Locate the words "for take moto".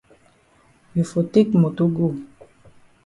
1.03-1.87